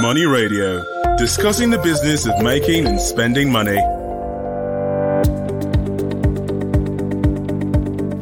[0.00, 0.82] Money Radio,
[1.16, 3.76] discussing the business of making and spending money.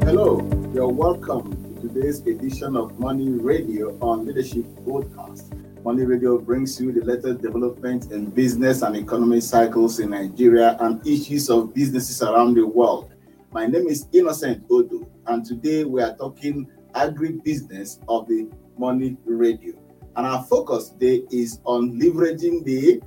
[0.04, 0.41] Hello,
[0.75, 5.54] you're welcome to today's edition of Money Radio on Leadership Broadcast.
[5.85, 11.07] Money Radio brings you the latest developments in business and economic cycles in Nigeria and
[11.07, 13.13] issues of businesses around the world.
[13.53, 19.80] My name is Innocent Odo, and today we are talking agribusiness of the Money Radio.
[20.16, 23.00] And our focus today is on leveraging the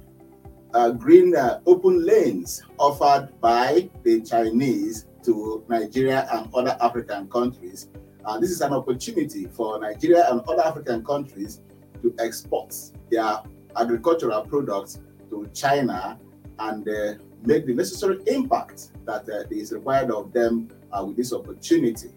[0.73, 7.89] uh, green uh, open lanes offered by the Chinese to Nigeria and other African countries.
[8.26, 11.62] Uh, this is an opportunity for Nigeria and other African countries
[12.02, 12.73] to export
[13.12, 13.40] their
[13.76, 16.17] agricultural products to China
[16.59, 21.34] and uh, make the necessary impact that uh, is required of them uh, with this
[21.34, 22.09] opportunity.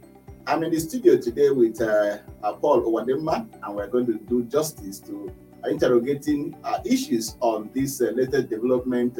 [0.48, 4.44] I'm in the studio today with uh, uh, Paul Owadema, and we're going to do
[4.44, 5.32] justice to
[5.64, 9.18] uh, interrogating uh, issues on this uh, latest development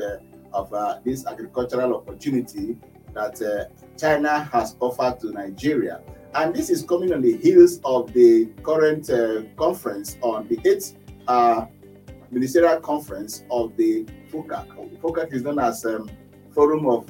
[0.53, 0.71] of
[1.05, 2.77] this agricultural opportunity
[3.13, 6.01] that China has offered to Nigeria.
[6.35, 9.11] And this is coming on the heels of the current
[9.57, 10.95] conference on the eighth
[12.31, 15.01] ministerial conference of the FOCAC.
[15.01, 16.09] FOCAC is known as um,
[16.57, 17.05] Forum of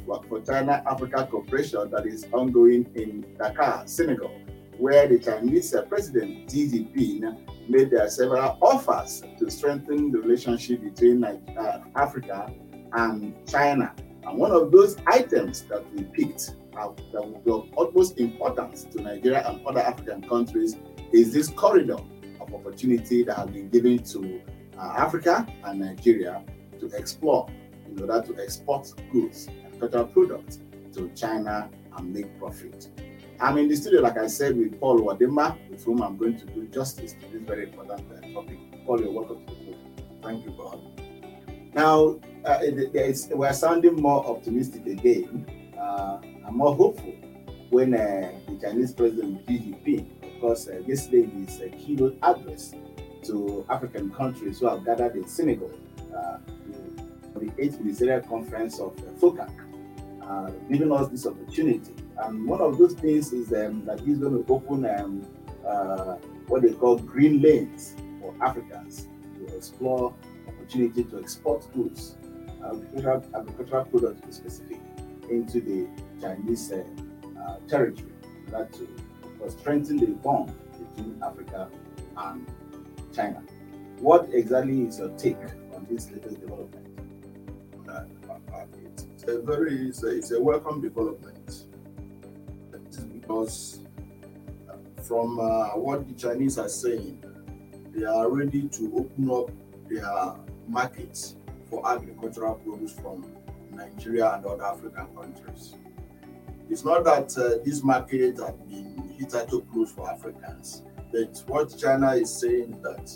[0.44, 4.32] China Africa Cooperation that is ongoing in Dakar, Senegal,
[4.76, 10.82] where the Chinese uh, President Xi Jinping made uh, several offers to strengthen the relationship
[10.82, 12.52] between uh, Africa
[12.94, 13.94] and China.
[14.24, 18.82] And one of those items that we picked out that will be of utmost importance
[18.82, 20.74] to Nigeria and other African countries
[21.12, 21.98] is this corridor
[22.40, 24.40] of opportunity that has been given to
[24.76, 26.42] uh, Africa and Nigeria
[26.80, 27.48] to explore
[27.96, 30.58] in order to export goods, agricultural products
[30.94, 32.88] to China and make profit.
[33.40, 36.46] I'm in the studio, like I said, with Paul Wadima, with whom I'm going to
[36.46, 38.58] do justice to this very important uh, topic.
[38.86, 39.76] Paul, you're welcome to the show.
[40.22, 40.92] Thank you, Paul.
[41.74, 42.58] Now, uh,
[43.34, 45.46] we're sounding more optimistic again
[45.78, 47.12] uh, and more hopeful
[47.70, 52.74] when uh, the Chinese President Xi Jinping, of course, uh, yesterday his uh, keynote address
[53.24, 55.70] to African countries who have gathered in Senegal
[56.16, 56.38] uh,
[57.40, 59.50] the eighth ministerial conference of uh, FOCAC,
[60.22, 61.94] uh, giving us this opportunity.
[62.18, 65.26] And one of those things is um, that he's going to open um,
[65.66, 66.16] uh,
[66.48, 69.08] what they call green lanes for Africans
[69.38, 70.14] to explore
[70.48, 72.16] opportunity to export goods,
[72.64, 74.80] agricultural, agricultural products to be specific,
[75.30, 75.86] into the
[76.20, 76.84] Chinese uh,
[77.40, 78.12] uh, territory.
[78.50, 78.88] That to
[79.48, 81.68] strengthen the bond between Africa
[82.16, 82.46] and
[83.14, 83.42] China.
[83.98, 85.36] What exactly is your take
[85.74, 86.85] on this latest development?
[89.18, 91.66] It's a very it's a, it's a welcome development
[93.26, 93.80] because
[94.70, 97.22] uh, from uh, what the Chinese are saying,
[97.94, 99.50] they are ready to open up
[99.88, 100.34] their
[100.68, 101.36] markets
[101.68, 103.26] for agricultural produce from
[103.72, 105.74] Nigeria and other African countries.
[106.70, 112.12] It's not that uh, these markets have been hitherto closed for Africans, but what China
[112.12, 113.10] is saying that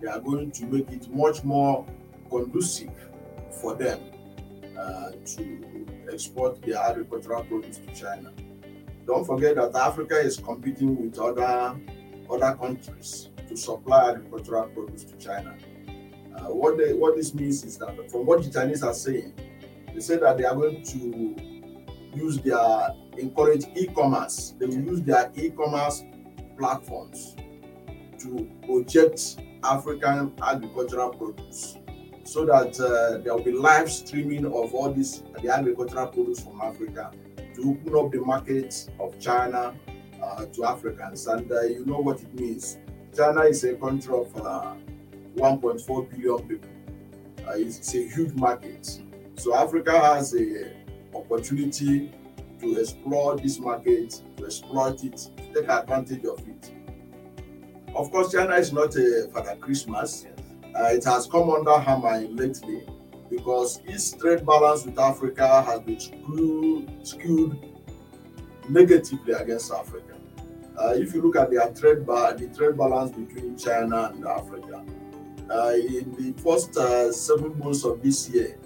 [0.00, 1.86] they are going to make it much more
[2.30, 2.90] conducive
[3.50, 4.00] for them
[4.76, 8.32] to export their agricultural produce to China.
[9.06, 11.76] Don't forget that Africa is competing with other
[12.30, 15.56] other countries to supply agricultural produce to China.
[16.36, 19.32] Uh, what they, what this means is that from what the Chinese are saying,
[19.94, 21.36] they say that they are going to
[22.14, 24.54] use their encourage e-commerce.
[24.58, 26.02] They will use their e-commerce
[26.58, 27.36] platforms
[28.18, 31.78] to project African agricultural produce
[32.26, 36.60] so that uh, there will be live streaming of all this the agricultural produce from
[36.60, 37.12] Africa
[37.54, 39.74] to open up the markets of China
[40.22, 41.26] uh, to Africans.
[41.28, 42.78] And uh, you know what it means.
[43.16, 44.74] China is a country of uh,
[45.36, 46.68] 1.4 billion people.
[47.46, 49.00] Uh, it's, it's, a huge market.
[49.36, 50.72] So Africa has a
[51.14, 52.10] opportunity
[52.60, 56.72] to explore this market, to exploit it, to take advantage of it.
[57.94, 60.26] Of course, China is not a Father Christmas
[60.78, 62.82] uh, it has come under hammer lately
[63.30, 67.58] because its trade balance with Africa has been skewed, skewed
[68.68, 70.16] negatively against Africa.
[70.78, 74.84] Uh, if you look at their trade ba- the trade balance between China and Africa,
[75.50, 78.58] uh, in the first uh, seven months of this year,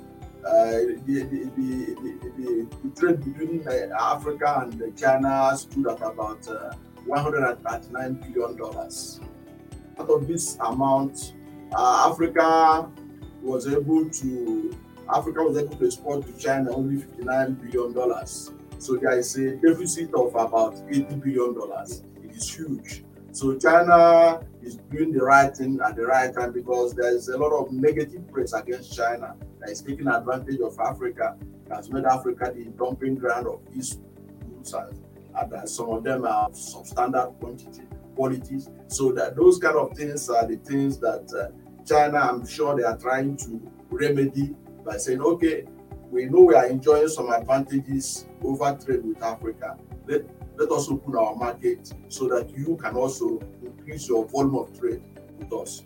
[0.45, 0.71] uh,
[1.07, 6.73] the, the, the, the, trade between uh, Africa and China stood at about uh,
[7.05, 9.21] 139 billion dollars.
[9.99, 11.35] Out of this amount,
[11.75, 12.91] uh, Africa
[13.43, 14.77] was able to
[15.13, 18.53] Africa was able to export to China only 59 billion dollars.
[18.79, 22.03] So there is a deficit of about 80 billion dollars.
[22.23, 23.05] It is huge.
[23.33, 27.39] So China is doing the right thing at the right time because there is a
[27.39, 31.37] lot of negative press against China that is taking advantage of Africa,
[31.71, 33.99] has made Africa the dumping ground of these
[34.49, 37.83] goods, and, and some of them are substandard quantity
[38.17, 38.69] qualities.
[38.89, 41.57] So that those kind of things are the things that uh,
[41.87, 43.61] China, I'm sure they are trying to
[43.91, 44.55] remedy
[44.85, 45.67] by saying, okay,
[46.11, 49.77] we know we are enjoying some advantages over trade with Africa.
[50.07, 50.23] Let,
[50.57, 55.03] let us open our market so that you can also increase your volume of trade
[55.39, 55.83] with us.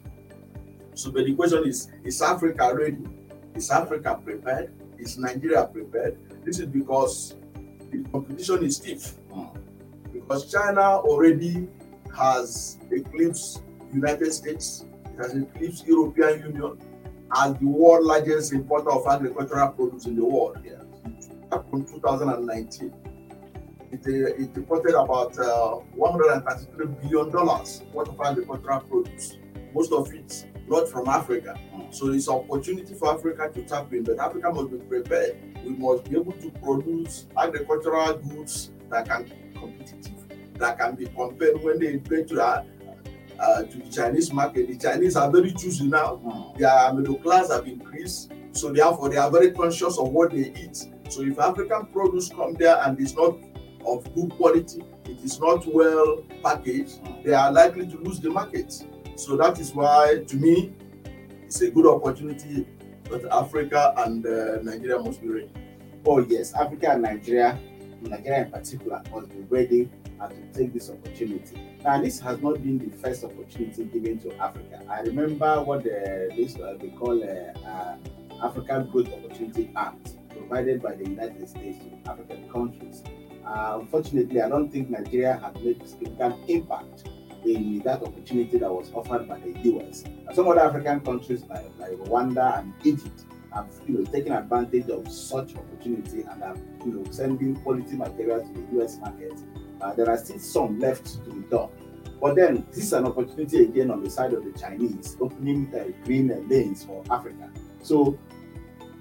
[0.94, 3.04] So, but the question is, is Africa ready?
[3.54, 4.72] Is Africa prepared?
[4.98, 6.16] Is Nigeria prepared?
[6.44, 7.34] This is because
[7.90, 9.14] the competition is stiff.
[9.32, 9.46] Hmm.
[10.12, 11.68] Because China already
[12.16, 13.62] has eclipsed
[13.92, 16.78] United States, it has eclipsed European Union
[17.36, 20.58] as the world largest importer of agricultural produce in the world.
[20.64, 20.82] Yeah.
[21.70, 22.92] From 2019,
[23.92, 29.38] it, uh, it imported about uh, 133 billion dollars worth of agricultural produce,
[29.72, 31.58] most of it not from Africa.
[31.90, 35.36] So it's an opportunity for Africa to tap in, but Africa must be prepared.
[35.62, 40.14] We must be able to produce agricultural goods that can be competitive
[40.58, 42.34] that can be compared when they go to
[43.38, 44.68] uh, to the Chinese market.
[44.68, 46.20] The Chinese are very choosy now.
[46.24, 46.58] Mm.
[46.58, 50.76] Their middle class have increased, so therefore they are very conscious of what they eat.
[51.08, 53.36] So if African produce come there and it's not
[53.86, 58.72] of good quality, it is not well packaged, they are likely to lose the market.
[59.16, 60.72] So that is why, to me,
[61.44, 62.66] it's a good opportunity.
[63.08, 65.50] But Africa and uh, Nigeria must be ready.
[66.06, 67.58] Oh yes, Africa and Nigeria,
[68.00, 69.90] Nigeria in particular, must be ready
[70.20, 71.60] to take this opportunity.
[71.82, 74.80] Now, this has not been the first opportunity given to Africa.
[74.88, 77.96] I remember what the, this uh, they call uh, uh,
[78.42, 83.02] African Growth Opportunity Act, provided by the United States to African countries.
[83.46, 87.08] Uh, unfortunately, I don't think Nigeria has made significant impact
[87.44, 90.04] in that opportunity that was offered by the US.
[90.32, 95.10] Some other African countries like, like Rwanda and Egypt have you know taken advantage of
[95.10, 99.32] such opportunity and are you know sending quality materials to the US market
[99.84, 101.68] uh, there are still some left to be done.
[102.20, 105.92] But then this is an opportunity again on the side of the Chinese, opening uh,
[106.06, 107.50] green uh, lanes for Africa.
[107.82, 108.18] So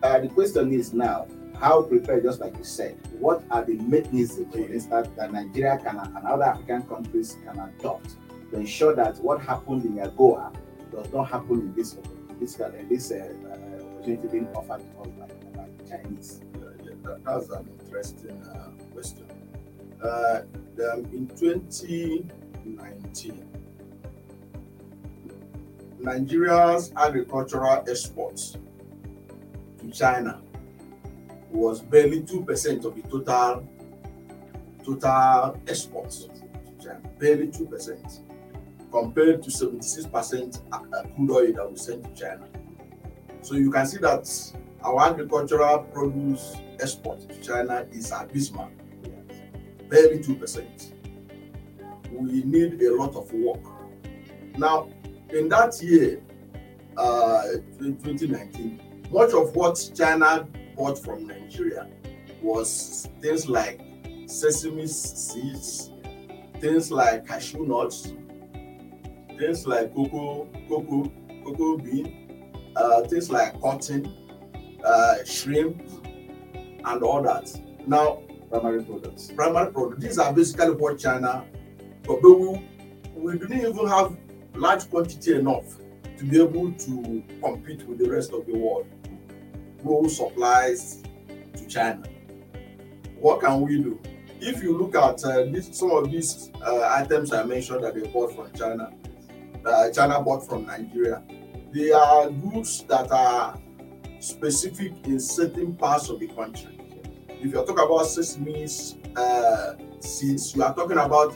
[0.02, 1.28] uh, the question is now,
[1.58, 6.00] how prepared, just like you said, what are the mechanisms, for instance, that Nigeria can
[6.00, 8.16] and other African countries can adopt
[8.52, 10.54] to ensure that what happened in AGOA
[10.92, 11.96] does not happen in this
[12.40, 13.34] this, uh, this uh,
[13.96, 16.42] opportunity being offered to us by, by the Chinese?
[16.60, 18.44] Yeah, yeah, that's an interesting
[18.92, 19.28] question.
[20.80, 23.48] Uh, um, in 2019,
[26.00, 28.58] Nigeria's agricultural exports
[29.80, 30.42] to China
[31.52, 33.68] was barely 2% of the total
[34.84, 36.30] total exports to
[36.84, 38.20] China, barely 2%,
[38.92, 42.48] compared to 76% crude oil that we sent to China.
[43.42, 44.28] So you can see that
[44.84, 48.72] our agricultural produce export to China is abysmal
[49.94, 50.94] barely 2%.
[52.12, 53.62] We need a lot of work.
[54.58, 54.90] Now,
[55.30, 56.20] in that year,
[56.98, 57.44] uh,
[57.80, 58.82] 2019,
[59.12, 61.88] much of what China bought from Nigeria
[62.42, 63.82] was things like
[64.26, 65.92] sesame seeds,
[66.60, 68.14] things like cashew nuts,
[69.38, 71.12] things like cocoa, cocoa,
[71.46, 74.12] cocoa bean, uh, things like cotton,
[74.84, 75.80] uh, shrimp,
[76.56, 77.48] and all that.
[77.86, 78.24] Now,
[78.60, 79.32] primary products.
[79.36, 80.04] Primary products.
[80.04, 81.46] These are basically what China,
[82.04, 82.62] but, we,
[83.16, 84.16] we didn't even have
[84.54, 85.78] large quantity enough
[86.18, 88.86] to be able to compete with the rest of the world.
[89.82, 91.02] Grow supplies
[91.56, 92.04] to China.
[93.18, 94.00] What can we do?
[94.40, 98.08] If you look at uh, this, some of these uh, items I mentioned that they
[98.08, 98.92] bought from China,
[99.66, 101.24] uh, China bought from Nigeria,
[101.72, 103.58] they are goods that are
[104.20, 106.83] specific in certain parts of the country
[107.44, 108.68] if you're talking about sesame
[109.18, 111.36] uh, seeds, you are talking about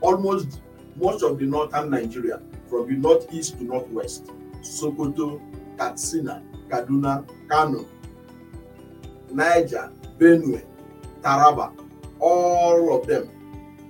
[0.00, 0.60] almost
[0.96, 4.26] most of the northern Nigeria, from the northeast to northwest,
[4.60, 5.40] Sokoto,
[5.76, 7.88] Katsina, Kaduna, Kano,
[9.32, 10.62] Niger, Benue,
[11.22, 11.72] Taraba,
[12.20, 13.28] all of them.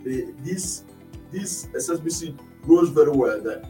[0.04, 0.84] The, this
[1.30, 3.62] this SSBC grows very well there.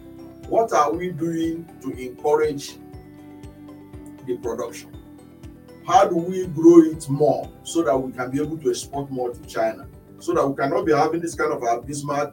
[0.48, 2.76] What are we doing to encourage
[4.26, 5.01] the production?
[5.86, 9.30] How do we grow it more so that we can be able to export more
[9.30, 9.86] to China?
[10.18, 12.32] So that we cannot be having this kind of abysmal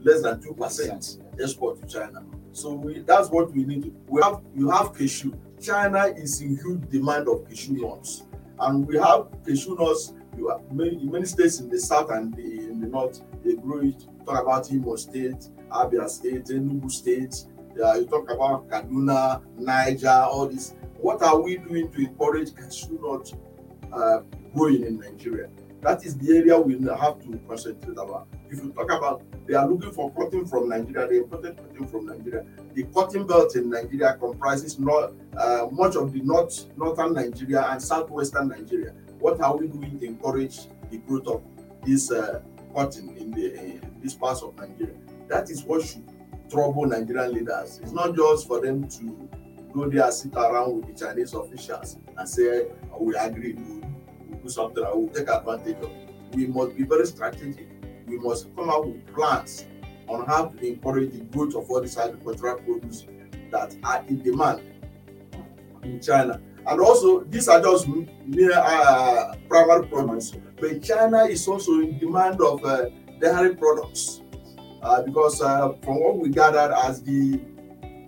[0.00, 2.24] less than 2% export to China.
[2.52, 3.94] So we, that's what we need.
[4.08, 5.32] We have you have cashew.
[5.60, 8.24] China is in huge demand of cashew nuts,
[8.58, 10.12] and we have cashew nuts.
[10.36, 13.80] You have many, many states in the south and the, in the north, they grow
[13.80, 14.04] it.
[14.26, 17.44] Talk about Imo State Abia State, Enugu State,
[17.76, 20.74] yeah, you talk about Kaduna, Niger, all this.
[21.02, 23.32] What are we doing to encourage cashew nut
[23.92, 24.20] uh,
[24.54, 25.48] growing in Nigeria?
[25.80, 28.28] That is the area we have to concentrate about.
[28.48, 32.06] If you talk about they are looking for cotton from Nigeria, they imported cotton from
[32.06, 32.44] Nigeria.
[32.74, 37.82] The cotton belt in Nigeria comprises not uh, much of the north, northern Nigeria and
[37.82, 38.92] southwestern Nigeria.
[39.18, 41.42] What are we doing to encourage the growth of
[41.84, 42.42] this uh,
[42.76, 44.94] cotton in the this parts of Nigeria?
[45.26, 46.04] That is what should
[46.48, 47.80] trouble Nigerian leaders.
[47.82, 49.28] It's not just for them to
[49.72, 53.82] go there, sit around with the Chinese officials and say, oh, we agree, we'll,
[54.28, 56.10] we'll do something, we'll take advantage of it.
[56.34, 57.68] We must be very strategic.
[58.06, 59.66] We must come up with plans
[60.08, 63.06] on how to encourage the growth of all these agricultural produce
[63.50, 64.60] that are in demand
[65.82, 66.40] in China.
[66.66, 72.40] And also, these are just mere uh, primary products, but China is also in demand
[72.40, 72.86] of uh,
[73.20, 74.22] dairy products
[74.82, 77.40] uh, because uh, from what we gathered, as the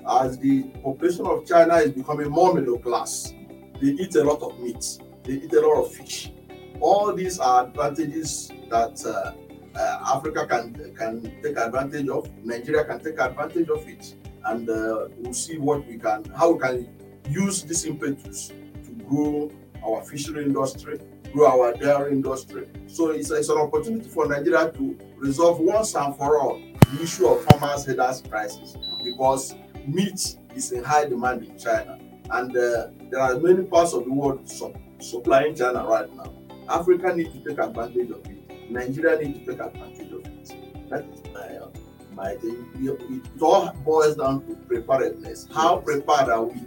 [0.09, 3.33] as the population of China is becoming more middle class,
[3.81, 6.33] they eat a lot of meat, they eat a lot of fish.
[6.81, 12.29] All these are advantages that uh, uh, Africa can can take advantage of.
[12.45, 14.15] Nigeria can take advantage of it,
[14.47, 16.89] and uh, we'll see what we can, how we can
[17.31, 19.51] use this impetus to grow
[19.85, 21.01] our fishery industry,
[21.33, 22.69] grow our dairy industry.
[22.87, 26.61] So it's, it's an opportunity for Nigeria to resolve once and for all
[26.93, 29.55] the issue of farmers' headers prices because
[29.87, 31.99] meat is in high demand in China,
[32.31, 36.33] and uh, there are many parts of the world su- supplying China right now.
[36.69, 38.71] Africa needs to take advantage of it.
[38.71, 40.89] Nigeria needs to take advantage of it.
[40.91, 41.69] That is my uh,
[42.15, 42.67] my thing.
[42.77, 45.47] It, all boils down to preparedness.
[45.53, 46.63] How prepared are we?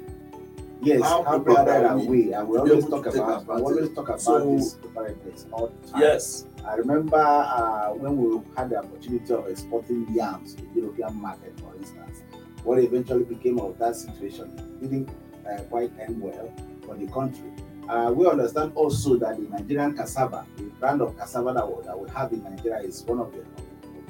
[0.82, 2.34] Yes, How how prepared prepared are we?
[2.34, 6.02] And we always talk about we always talk about So- this preparedness all the time.
[6.02, 6.46] Yes.
[6.68, 11.58] I remember uh, when we had the opportunity of exporting yams to the European market,
[11.62, 12.22] for instance.
[12.64, 15.10] What eventually became of that situation didn't
[15.50, 16.52] uh, quite end well
[16.86, 17.52] for the country.
[17.88, 21.98] Uh, we understand also that the Nigerian cassava, the brand of cassava that we, that
[21.98, 23.44] we have in Nigeria, is one of the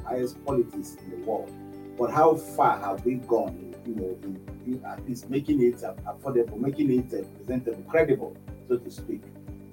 [0.04, 1.52] highest qualities in the world.
[1.98, 6.58] But how far have we gone, you know, in, in at least making it affordable,
[6.60, 8.36] making it presentable, credible,
[8.68, 9.22] so to speak,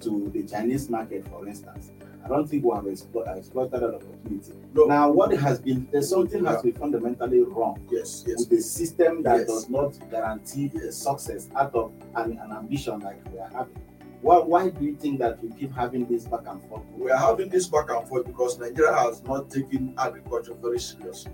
[0.01, 1.91] to the Chinese market, for instance?
[2.25, 4.53] I don't think we have explo- exploited that opportunity.
[4.73, 4.85] No.
[4.85, 8.23] Now, what has been there's something has been fundamentally wrong Yes.
[8.27, 8.39] Yes.
[8.49, 9.47] with a system that Yes.
[9.47, 10.95] does not guarantee Yes.
[10.95, 13.75] success out of an, an ambition like we are having.
[14.21, 16.81] Why, why do you think that we keep having this back and forth?
[16.97, 21.31] we are having this back and forth because Nigeria has not taken agriculture very seriously.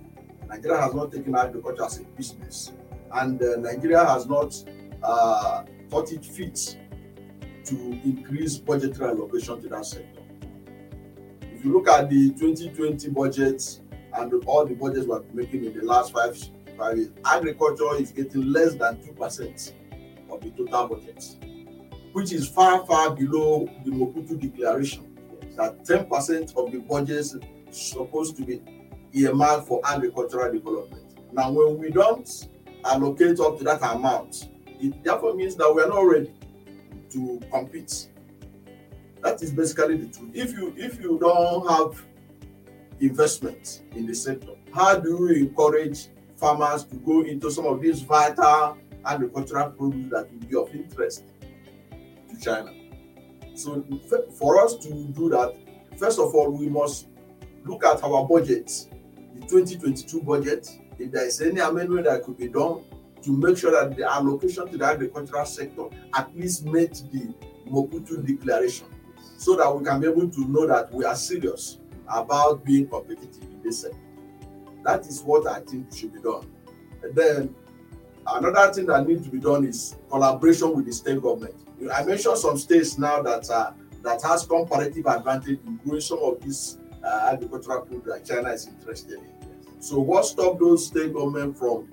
[0.49, 2.73] Nigeria has not taken agriculture as a business,
[3.13, 4.61] and uh, Nigeria has not
[5.03, 6.77] uh, thought it fit
[7.63, 10.20] to increase budgetary allocation to that sector.
[11.61, 13.81] If you look at the 2020 budget
[14.15, 16.35] and all the budgets we have been making in the last five,
[16.75, 19.73] five years, agriculture is getting less than 2%
[20.31, 21.23] of the total budget,
[22.13, 25.15] which is far, far below the Maputo declaration
[25.55, 27.37] that 10% of the budget is
[27.69, 28.59] supposed to be
[29.13, 31.13] earmarked for agricultural development.
[31.31, 32.27] Now, when we don't
[32.85, 34.49] allocate up to that amount,
[34.79, 36.33] it therefore means that we are not ready
[37.11, 38.07] to compete.
[39.21, 40.31] That is basically the truth.
[40.33, 42.03] If you if you don't have
[42.99, 48.01] investment in the sector, how do you encourage farmers to go into some of these
[48.01, 51.23] vital agricultural produce that will be of interest
[52.29, 52.73] to China?
[53.53, 53.85] So
[54.39, 55.55] for us to do that,
[55.97, 57.07] first of all, we must
[57.65, 58.67] look at our budget,
[59.35, 60.67] the 2022 budget.
[60.97, 62.83] If there is any amendment that could be done
[63.23, 65.85] to make sure that the allocation to the agricultural sector
[66.15, 67.33] at least met the
[67.69, 68.87] Maputo declaration,
[69.41, 73.41] so that we can be able to know that we are serious about being competitive
[73.41, 73.97] in this sector.
[74.83, 76.47] That is what I think should be done.
[77.01, 77.55] And then
[78.27, 81.55] another thing that needs to be done is collaboration with the state government.
[81.91, 83.47] I mentioned some states now that
[84.03, 88.67] that has comparative advantage in growing some of these uh, agricultural food that China is
[88.67, 89.27] interested in.
[89.79, 91.89] So, what stopped those state government from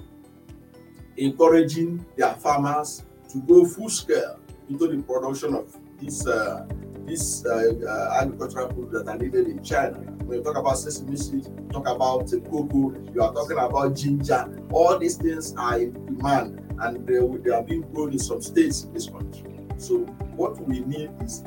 [1.16, 4.38] encouraging their farmers to go full scale
[4.68, 6.66] into the production of these uh,
[7.08, 9.98] these uh, uh, agricultural food that are needed in China?
[10.24, 14.48] When you talk about sesame seeds, talk about uh, cocoa, you are talking about ginger.
[14.70, 18.84] All these things are in demand, and they, they are being grown in some states
[18.84, 19.44] in this country.
[19.78, 20.00] So,
[20.36, 21.42] what we need is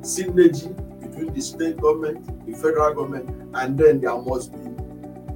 [0.00, 4.70] synergy between the state government, the federal government, and then there must be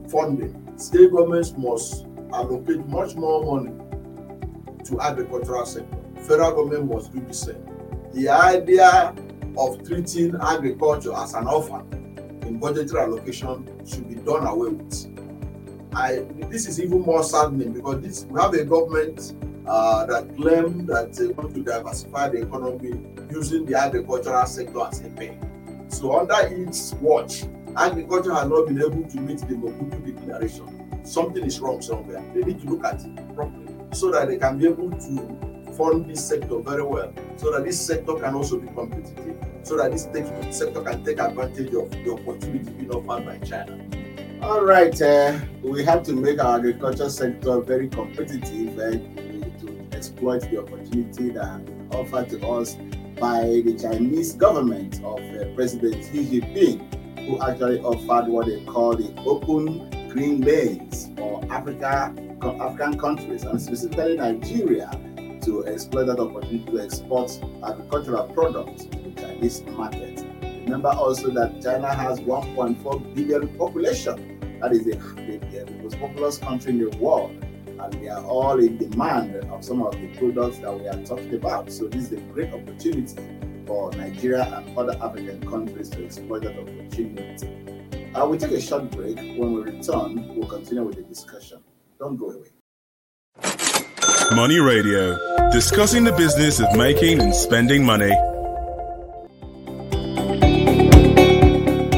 [0.09, 0.57] funding.
[0.77, 3.73] State governments must allocate much more money
[4.85, 5.99] to agricultural sector.
[6.23, 7.65] Federal government must do the same.
[8.13, 9.15] The idea
[9.57, 11.87] of treating agriculture as an orphan
[12.47, 15.07] in budgetary allocation should be done away with.
[15.95, 19.35] I this is even more saddening because this we have a government
[19.66, 25.00] uh, that claim that they want to diversify the economy using the agricultural sector as
[25.04, 25.38] a pay.
[25.88, 27.45] So under its watch,
[27.76, 31.04] agriculture has not been able to meet the Maputo declaration.
[31.04, 32.23] Something is wrong somewhere.
[32.35, 35.50] They need to look at it properly so that they can be able to
[35.81, 39.91] fund this sector very well, so that this sector can also be competitive, so that
[39.93, 40.03] this
[40.57, 43.79] sector can take advantage of the opportunity being offered by China.
[44.43, 48.91] All right, uh, we have to make our agriculture sector very competitive uh,
[49.61, 51.61] to exploit the opportunity that
[51.93, 52.77] offered to us
[53.19, 58.97] by the Chinese government of uh, President Xi Jinping, who actually offered what they call
[58.97, 64.91] the open green lanes for Africa, African countries, and specifically Nigeria,
[65.43, 67.31] to exploit that opportunity to export
[67.65, 70.25] agricultural products to the Chinese market.
[70.65, 74.59] Remember also that China has 1.4 billion population.
[74.61, 77.33] That is the, the, the most populous country in the world
[77.81, 81.35] and they are all in demand of some of the products that we are talking
[81.35, 81.73] about.
[81.73, 83.17] So this is a great opportunity
[83.67, 87.49] for Nigeria and other African countries to exploit that opportunity.
[88.15, 89.17] Uh, we take a short break.
[89.17, 91.61] When we return, we'll continue with the discussion.
[91.99, 92.49] Don't go away.
[94.35, 95.19] Money Radio,
[95.51, 98.11] discussing the business of making and spending money.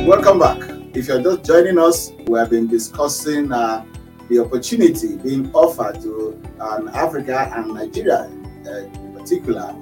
[0.06, 0.58] Welcome back.
[0.94, 3.84] If you're just joining us, we have been discussing uh,
[4.30, 8.30] the opportunity being offered to um, Africa and Nigeria
[8.66, 9.74] uh, in particular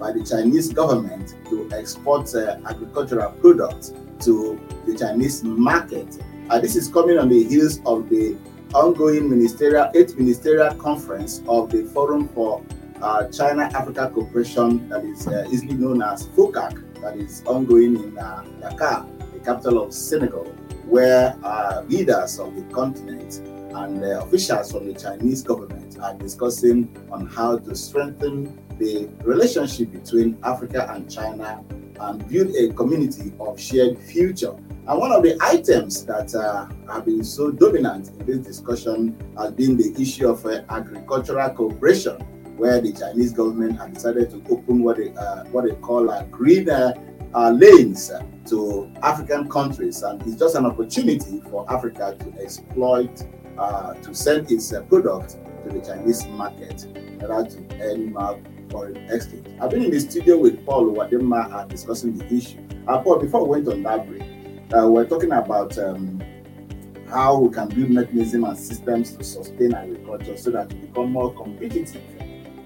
[0.00, 6.06] by the Chinese government to export uh, agricultural products to the Chinese market.
[6.48, 8.34] Uh, this is coming on the heels of the
[8.74, 12.62] ongoing ministerial eighth ministerial conference of the Forum for
[13.00, 18.18] uh, China Africa Cooperation, that is uh, easily known as FOCAC, that is ongoing in
[18.18, 20.44] uh, Dakar, the capital of Senegal,
[20.86, 23.40] where uh, leaders of the continent
[23.74, 29.92] and uh, officials from the Chinese government are discussing on how to strengthen the relationship
[29.92, 31.62] between Africa and China
[32.00, 34.54] and build a community of shared future.
[34.88, 39.52] And one of the items that uh, have been so dominant in this discussion has
[39.52, 42.18] been the issue of uh, agricultural cooperation,
[42.56, 46.24] where the Chinese government has decided to open what they, uh, what they call a
[46.30, 46.94] green uh,
[47.34, 48.10] uh, lanes
[48.46, 50.02] to African countries.
[50.02, 53.26] And it's just an opportunity for Africa to exploit
[53.58, 56.86] uh, to send its uh, product to the Chinese market
[57.20, 58.14] order to earn
[58.70, 59.46] foreign exchange.
[59.60, 62.66] I've been in the studio with Paul Wadema uh, discussing the issue.
[62.86, 64.22] Uh, Paul, before we went on that break,
[64.76, 66.22] uh, we're talking about um,
[67.08, 71.32] how we can build mechanisms and systems to sustain agriculture so that we become more
[71.34, 72.02] competitive,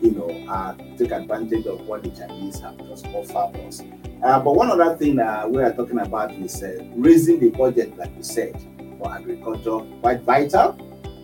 [0.01, 3.83] you know, uh, take advantage of what the Chinese have just offered us.
[4.23, 7.97] Uh, but one other thing that we are talking about is uh, raising the budget,
[7.97, 8.55] like you said
[8.99, 10.73] for agriculture quite vital,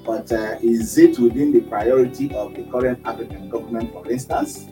[0.05, 4.67] but uh, is it within the priority of the current African government, for instance?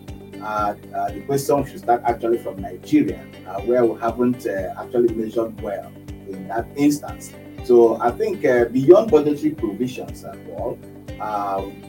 [0.46, 5.12] Uh, uh, the question should start actually from Nigeria, uh, where we haven't uh, actually
[5.12, 5.92] measured well
[6.30, 7.32] in that instance.
[7.64, 10.78] So I think uh, beyond budgetary provisions as well,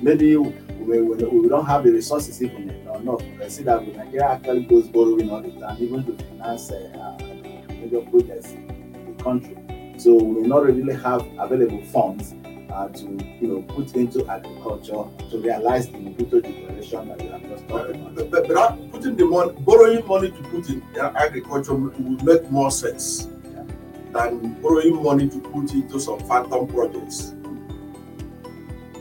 [0.02, 3.22] maybe we, we, we, don't have the resources even enough.
[3.22, 6.72] You see that Nigeria actually goes borrowing all the time, even to finance
[7.70, 9.56] major projects in the country.
[10.00, 12.34] So we not really have available funds
[12.70, 13.06] uh, to
[13.40, 17.90] you know put into agriculture to realize the Maputo declaration that we have just talked
[17.90, 18.16] about.
[18.16, 22.72] But, but, but putting the money, borrowing money to put in agriculture would make more
[22.72, 23.64] sense yeah.
[24.12, 27.34] than borrowing money to put into some phantom projects,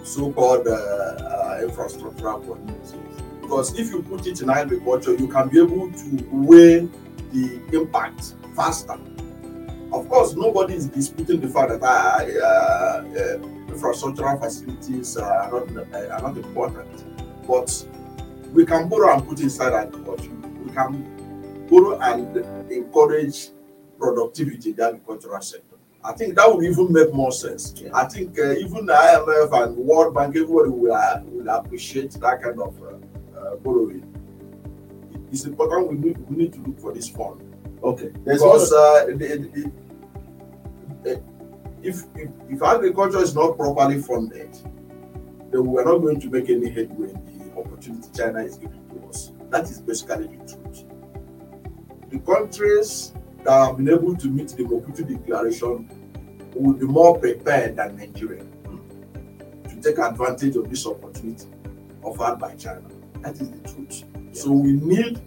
[0.05, 2.95] so-called uh, uh, infrastructural projects.
[3.41, 6.89] Because if you put it in agriculture, you can be able to weigh
[7.33, 8.99] the impact faster
[9.93, 15.95] of course, nobody is disputing the fact that uh, uh, uh, infrastructural facilities are not,
[15.95, 16.89] uh, are not important,
[17.47, 17.87] but
[18.53, 20.31] we can borrow and put inside agriculture.
[20.65, 22.37] We can borrow and
[22.71, 23.51] encourage
[23.99, 25.77] productivity in the agricultural sector.
[26.05, 27.75] I think that would even make more sense.
[27.77, 27.91] Yeah.
[27.93, 32.43] I think uh, even the IMF and World Bank, everybody will, uh, will appreciate that
[32.43, 34.05] kind of uh, borrowing.
[35.33, 37.43] It's important we need, we need to look for this fund
[37.83, 38.11] Okay.
[38.25, 39.07] Because uh,
[41.87, 44.53] if, if, if agriculture is not properly funded,
[45.51, 48.89] then we are not going to make any headway in the opportunity China is giving
[48.91, 49.33] to us.
[49.51, 50.85] That is basically the truth.
[52.11, 53.13] The countries
[53.45, 55.89] that have been able to meet the Maputo Declaration
[56.55, 58.43] will be more prepared than Nigeria
[59.69, 61.47] to take advantage of this opportunity
[62.03, 62.83] offered by China.
[63.21, 64.05] That is the truth.
[64.15, 64.21] Yeah.
[64.33, 65.21] So we need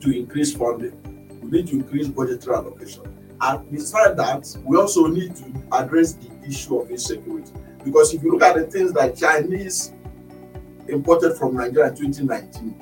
[0.00, 1.02] to increase funding
[1.46, 3.02] we need to increase budgetary allocation.
[3.40, 7.52] And besides that, we also need to address the issue of insecurity.
[7.84, 9.92] Because if you look at the things that Chinese
[10.88, 12.74] imported from Nigeria in 2019,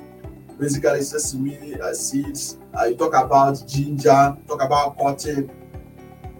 [0.59, 5.51] basically sesame uh, seeds, uh, you talk about ginger, talk about cotton.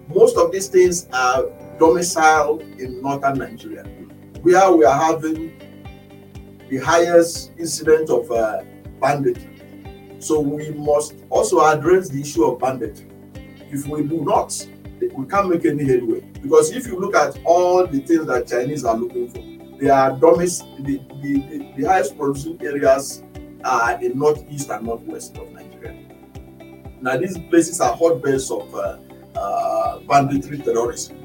[0.08, 1.44] Most of these things are
[1.78, 3.84] domiciled in northern Nigeria,
[4.42, 5.52] where we are having
[6.70, 8.62] the highest incident of uh,
[9.00, 9.48] banditry.
[10.18, 13.05] So we must also address the issue of banditry.
[13.70, 14.66] If we do not,
[15.00, 16.20] we can't make any headway.
[16.42, 20.12] Because if you look at all the things that Chinese are looking for, they are
[20.12, 23.22] domis- the, the, the, the highest producing areas
[23.64, 26.02] are in northeast and northwest of Nigeria.
[27.00, 28.98] Now, these places are hotbeds of uh,
[29.36, 31.16] uh, banditry terrorism.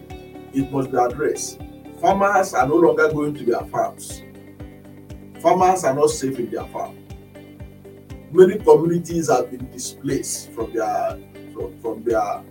[0.53, 1.61] It must be addressed.
[2.01, 4.23] Farmers are no longer going to their farms.
[5.39, 6.97] Farmers are not safe in their farm.
[8.31, 11.17] Many communities have been displaced from their
[11.53, 12.43] from, from their uh,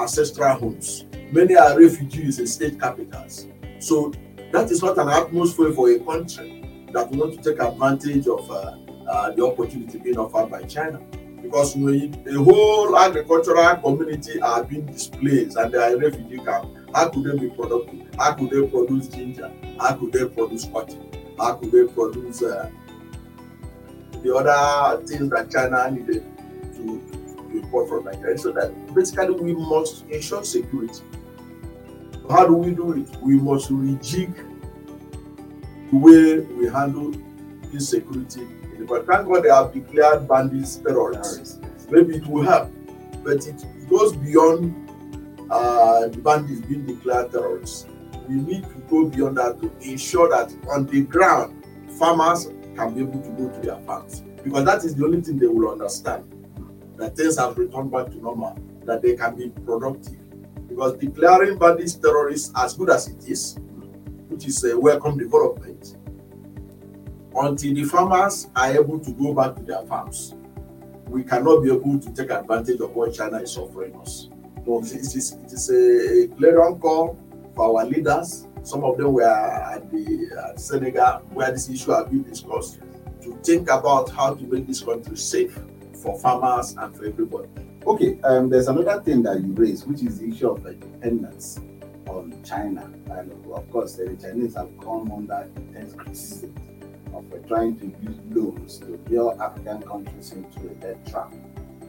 [0.00, 1.04] ancestral homes.
[1.32, 3.46] Many are refugees in state capitals.
[3.78, 4.12] So
[4.52, 6.62] that is not an atmosphere for a country
[6.92, 8.76] that want to take advantage of uh,
[9.08, 11.00] uh, the opportunity being offered by China.
[11.42, 16.72] Because when the whole agricultural community are being displaced and they are in refugee camp,
[16.94, 18.06] how could they be productive?
[18.16, 19.52] How could they produce ginger?
[19.78, 21.10] How could they produce cotton?
[21.38, 22.70] How could they produce uh,
[24.22, 26.24] the other things that China needed
[27.74, 28.38] import from Nigeria?
[28.38, 31.02] So that basically we must ensure security.
[32.30, 33.08] How do we do it?
[33.22, 34.34] We must rejig
[35.90, 37.12] the way we handle
[37.72, 38.46] insecurity
[38.86, 41.58] but thank God they have declared bandits terrorists.
[41.90, 42.70] Maybe it will help,
[43.22, 44.74] but it goes beyond
[45.50, 47.86] uh, the bandits being declared terrorists.
[48.28, 51.64] We need to go beyond that to ensure that on the ground,
[51.98, 55.38] farmers can be able to go to their farms because that is the only thing
[55.38, 56.24] they will understand
[56.96, 60.18] that things have returned back to normal, that they can be productive.
[60.68, 63.58] Because declaring bandits terrorists, as good as it is,
[64.28, 65.96] which is a welcome development,
[67.36, 70.34] until the farmers are able to go back to their farms,
[71.06, 74.28] we cannot be able to take advantage of what China is offering us.
[74.64, 77.18] So it is, it is a clarion call
[77.54, 78.46] for our leaders.
[78.62, 82.80] Some of them were at the uh, Senegal, where this issue has been discussed,
[83.22, 85.58] to think about how to make this country safe
[86.04, 87.48] for farmers and for everybody.
[87.86, 91.60] Okay, um, there's another thing that you raised, which is the issue of dependence
[92.06, 92.90] on China.
[93.10, 96.54] And of course, the Chinese have come under intense criticism
[97.14, 101.32] of uh, trying to use loans to build African countries into a debt trap.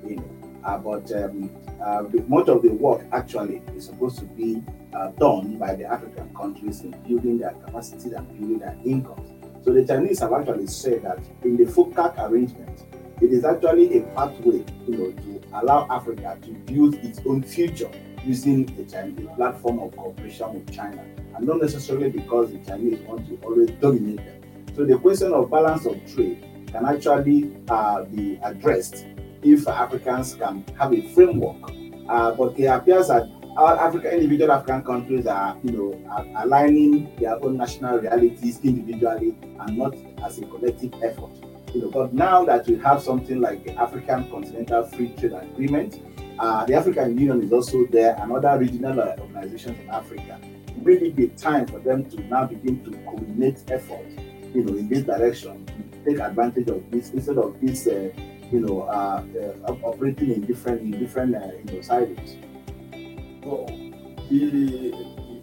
[0.07, 1.49] You know, uh, but um,
[1.83, 6.33] uh, much of the work actually is supposed to be uh, done by the African
[6.33, 9.31] countries in building their capacity and building their incomes.
[9.65, 12.83] So the Chinese have actually said that in the FOCAC arrangement,
[13.21, 17.89] it is actually a pathway, you know, to allow Africa to build its own future
[18.23, 21.03] using a Chinese platform of cooperation with China,
[21.35, 24.41] and not necessarily because the Chinese want to always dominate them.
[24.75, 29.05] So the question of balance of trade can actually uh, be addressed
[29.43, 31.71] if Africans can have a framework.
[32.09, 37.15] Uh, but it appears that our African individual African countries are, you know, are aligning
[37.17, 41.31] their own national realities individually and not as a collective effort.
[41.75, 46.01] You know, but now that we have something like the African Continental Free Trade Agreement,
[46.39, 50.39] uh, the African Union is also there, and other regional organizations in Africa.
[50.77, 54.15] Really, be time for them to now begin to coordinate efforts
[54.53, 58.09] you know, in this direction, to take advantage of this instead of this, uh,
[58.49, 59.21] you know, uh,
[59.67, 62.37] uh, operating in different in different uh, you know silos.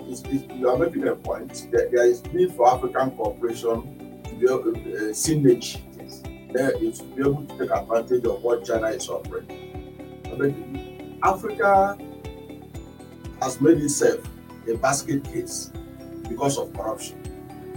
[0.08, 1.68] Is, you are making a point.
[1.70, 5.80] There, there is need for African cooperation to be uh, synergy.
[6.52, 9.46] There is to be able to take advantage of what China is offering.
[10.26, 11.98] I mean, Africa
[13.40, 14.20] has made itself
[14.68, 15.70] a basket case
[16.28, 17.22] because of corruption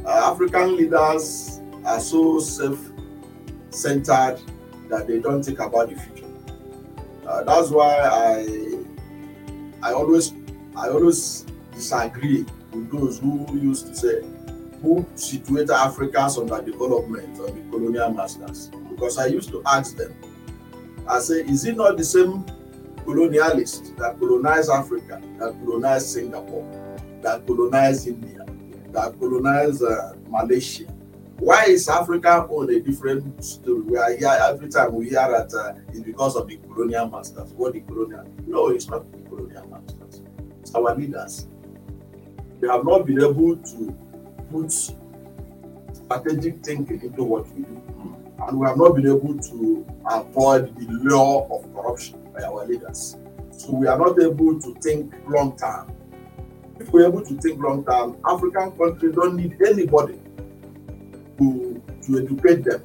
[0.06, 4.40] uh, African leaders are so self-centered
[4.90, 6.26] that they don't think about the future.
[7.28, 8.46] Uh, that's why I
[9.82, 10.32] I always
[10.76, 14.22] I always disagree with those who used to say
[14.86, 18.70] who situated Africans under development on the colonial masters.
[18.90, 20.14] Because I used to ask them,
[21.10, 22.46] I say, is it not the same
[23.04, 26.66] colonialists that colonized Africa, that colonized Singapore,
[27.22, 28.46] that colonized India,
[28.92, 30.86] that colonized uh, Malaysia.
[31.40, 33.82] Why is Africa on a different story?
[33.82, 37.52] We are here every time we hear that uh, it's because of the colonial masters.
[37.54, 38.24] What the colonial?
[38.48, 40.22] No, it's not the colonial masters.
[40.62, 41.48] It's our leaders.
[42.62, 43.98] They have not been able to
[44.56, 47.82] put strategic thinking into what we do,
[48.48, 53.18] and we have not been able to avoid the law of corruption by our leaders.
[53.52, 55.92] So we are not able to think long term.
[56.80, 60.20] If we're able to think long term, African countries don't need anybody
[61.38, 62.84] to, to educate them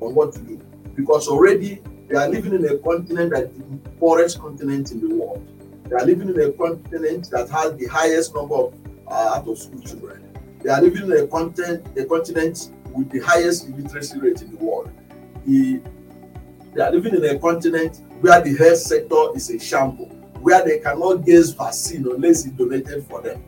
[0.00, 0.60] on what to do.
[0.94, 5.14] Because already they are living in a continent that is the poorest continent in the
[5.14, 5.46] world.
[5.88, 8.74] They are living in a continent that has the highest number of
[9.06, 10.21] uh, out of school children.
[10.62, 14.56] They are living in a continent, a continent with the highest illiteracy rate in the
[14.56, 14.90] world.
[15.44, 15.80] The,
[16.74, 20.78] they are living in a continent where the health sector is a shambles, where they
[20.78, 23.38] cannot get vaccine unless it's donated for them.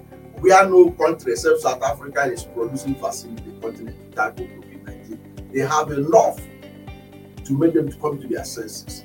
[0.40, 4.86] Where no country except South Africa is producing vaccine in the continent to tackle COVID
[4.86, 5.50] 19.
[5.52, 6.40] They have enough
[7.44, 9.04] to make them to come to their senses.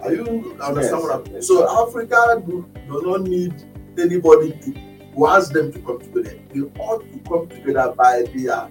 [0.00, 1.48] Are you understand Yes, what I'm yes.
[1.48, 3.54] So Africa do, does not need
[3.98, 6.38] anybody to who ask them to come together.
[6.52, 8.68] They ought to come together by their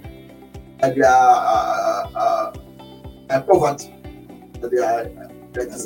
[0.79, 2.53] by their uh, uh,
[3.29, 3.93] uh, poverty,
[4.61, 5.11] by their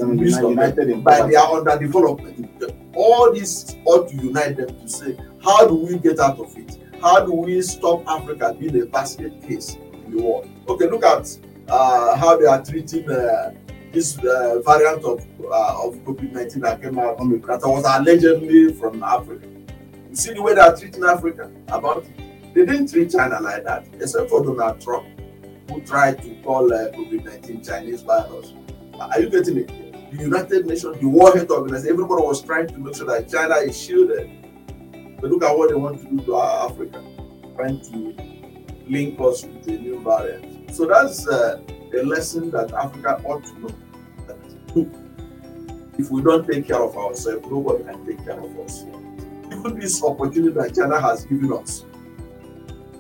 [0.07, 1.31] wisdom, by poverty.
[1.31, 2.75] their underdevelopment.
[2.95, 6.79] All this ought to unite them to say, how do we get out of it?
[7.01, 10.49] How do we stop Africa being a basket case in the world?
[10.69, 11.37] Okay, look at
[11.67, 13.51] uh, how they are treating uh,
[13.91, 19.47] this uh, variant of of COVID nineteen that came out that was allegedly from Africa.
[20.15, 22.53] You see the way they are treating Africa about it.
[22.53, 25.05] They didn't treat China like that, except for Donald Trump,
[25.69, 28.53] who tried to call uh, COVID nineteen Chinese virus.
[28.97, 29.67] Are you getting it?
[29.67, 33.55] The United Nations, the World Health Organization, everybody was trying to make sure that China
[33.55, 34.31] is shielded.
[35.19, 37.03] But look at what they want to do to our Africa,
[37.57, 38.15] trying to
[38.89, 40.73] link us with a new variant.
[40.73, 41.59] So that's uh,
[41.93, 43.69] a lesson that Africa ought to know.
[44.27, 44.89] That
[45.99, 48.85] if we don't take care of ourselves, nobody can take care of us.
[49.73, 51.85] This opportunity that China has given us,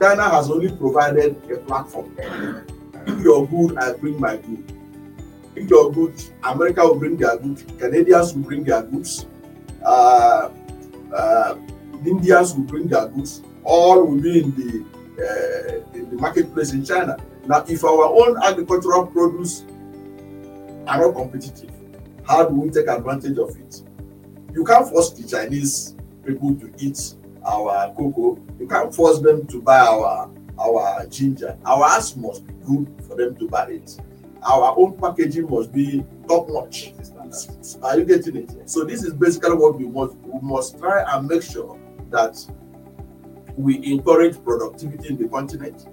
[0.01, 2.15] China has only provided a platform.
[3.05, 4.63] If you're good, I bring my good.
[5.55, 9.27] If you're good, America will bring their goods, Canadians will bring their goods,
[9.85, 10.49] uh,
[11.15, 11.55] uh,
[12.05, 14.85] Indians will bring their goods, all will be in the,
[15.21, 17.15] uh, in the marketplace in China.
[17.45, 19.63] Now, if our own agricultural produce
[20.87, 21.71] are not competitive,
[22.27, 23.83] how do we take advantage of it?
[24.51, 25.94] You can't force the Chinese
[26.25, 28.39] people to eat our cocoa.
[28.59, 31.57] You can't force them to buy our our ginger.
[31.65, 33.99] Our ass must be good for them to buy it.
[34.43, 36.93] Our own packaging must be top notch.
[37.81, 38.69] Are you getting it?
[38.69, 41.79] So this is basically what we must we must try and make sure
[42.11, 42.37] that
[43.57, 45.87] we encourage productivity in the continent.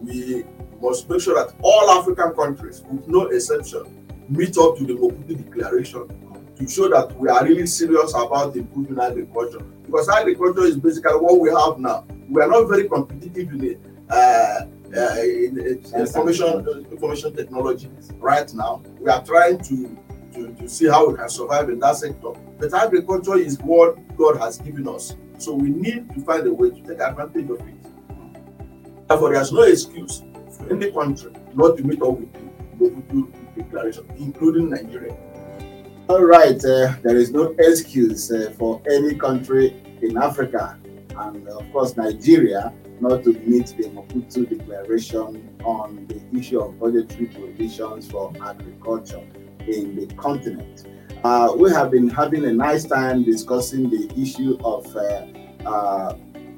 [0.00, 0.44] We
[0.80, 5.44] must make sure that all African countries, with no exception, meet up to the Maputo
[5.44, 6.25] Declaration
[6.56, 9.60] to show that we are really serious about improving agriculture.
[9.84, 12.04] Because agriculture is basically what we have now.
[12.28, 14.66] We are not very competitive in the uh,
[14.96, 18.82] uh, in, in information information technology right now.
[19.00, 19.98] We are trying to,
[20.34, 22.32] to to see how we can survive in that sector.
[22.58, 25.14] But agriculture is what God has given us.
[25.38, 29.08] So we need to find a way to take advantage of it.
[29.08, 34.06] Therefore, there's no excuse for any country not to meet up with the Maputo Declaration,
[34.18, 35.16] including Nigeria.
[36.08, 40.78] All right, uh, there is no excuse uh, for any country in Africa
[41.18, 47.26] and, of course, Nigeria not to meet the Maputo Declaration on the issue of budgetary
[47.26, 49.26] provisions for agriculture
[49.66, 50.86] in the continent.
[51.24, 55.26] Uh, we have been having a nice time discussing the issue of uh,
[55.68, 56.14] uh,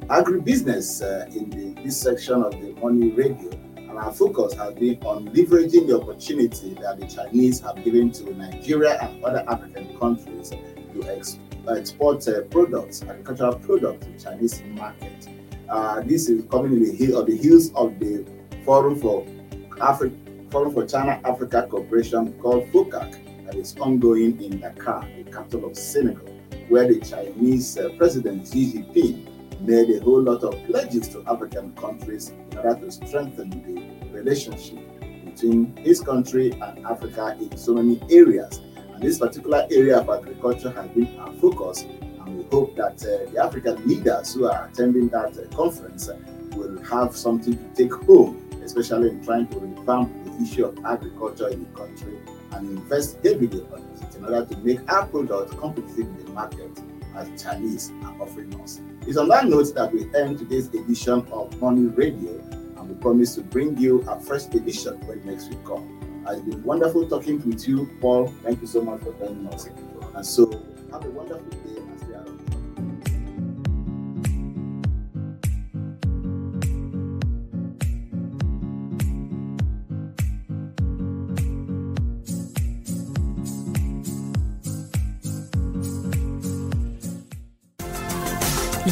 [0.08, 3.50] agribusiness uh, in the, this section of the Money Radio
[3.98, 8.98] our focus has been on leveraging the opportunity that the Chinese have given to Nigeria
[9.00, 15.28] and other African countries to ex- export uh, products, agricultural products to the Chinese market.
[15.68, 18.24] Uh, this is coming in the heel of the heels of the
[18.64, 19.26] Forum for
[19.80, 20.14] Africa,
[20.50, 25.76] Forum for China Africa Cooperation called FOCAC that is ongoing in Dakar, the capital of
[25.76, 26.28] Senegal,
[26.68, 31.72] where the Chinese uh, President Xi Jinping made a whole lot of pledges to African
[31.74, 33.87] countries in order to strengthen the
[34.18, 34.78] relationship
[35.24, 38.60] between his country and Africa in so many areas.
[38.92, 43.30] And this particular area of agriculture has been our focus, and we hope that uh,
[43.30, 46.08] the African leaders who are attending that uh, conference
[46.56, 51.48] will have something to take home, especially in trying to revamp the issue of agriculture
[51.48, 52.18] in the country
[52.52, 56.70] and invest heavily on it in order to make our product competitive in the market
[57.14, 58.80] as Chinese are offering us.
[59.06, 62.32] It's on that note that we end today's edition of Money Radio,
[62.88, 65.94] we promise to bring you a fresh edition when next week comes.
[66.28, 68.28] It's been wonderful talking with you, Paul.
[68.42, 69.68] Thank you so much for joining us.
[70.14, 70.50] And so,
[70.92, 72.14] have a wonderful day and stay.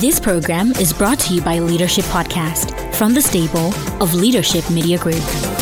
[0.00, 4.96] This program is brought to you by Leadership Podcast from the stable of Leadership Media
[4.96, 5.55] Group.